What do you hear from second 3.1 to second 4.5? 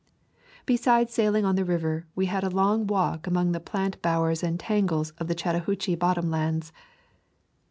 among the plant bowers